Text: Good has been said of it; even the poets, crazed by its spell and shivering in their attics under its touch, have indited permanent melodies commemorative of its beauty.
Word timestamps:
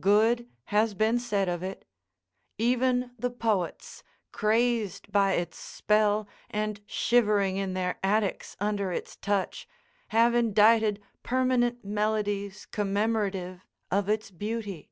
Good 0.00 0.48
has 0.72 0.94
been 0.94 1.18
said 1.18 1.46
of 1.46 1.62
it; 1.62 1.84
even 2.56 3.10
the 3.18 3.28
poets, 3.28 4.02
crazed 4.32 5.12
by 5.12 5.32
its 5.32 5.58
spell 5.58 6.26
and 6.48 6.80
shivering 6.86 7.58
in 7.58 7.74
their 7.74 7.98
attics 8.02 8.56
under 8.58 8.92
its 8.92 9.14
touch, 9.16 9.68
have 10.08 10.34
indited 10.34 11.02
permanent 11.22 11.84
melodies 11.84 12.64
commemorative 12.64 13.66
of 13.90 14.08
its 14.08 14.30
beauty. 14.30 14.88